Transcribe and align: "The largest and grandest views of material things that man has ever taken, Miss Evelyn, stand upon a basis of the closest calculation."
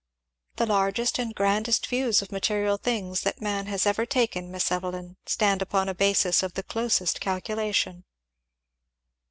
"The 0.55 0.65
largest 0.65 1.19
and 1.19 1.35
grandest 1.35 1.85
views 1.85 2.23
of 2.23 2.31
material 2.31 2.77
things 2.77 3.21
that 3.21 3.39
man 3.39 3.67
has 3.67 3.85
ever 3.85 4.03
taken, 4.03 4.49
Miss 4.49 4.71
Evelyn, 4.71 5.17
stand 5.27 5.61
upon 5.61 5.87
a 5.87 5.93
basis 5.93 6.41
of 6.41 6.55
the 6.55 6.63
closest 6.63 7.21
calculation." 7.21 8.03